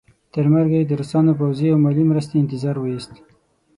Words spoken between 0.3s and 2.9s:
تر مرګه یې د روسانو پوځي او مالي مرستې انتظار